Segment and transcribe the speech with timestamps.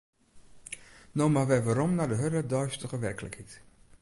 [1.17, 3.51] No mar wer werom nei de hurde deistige werklikheid.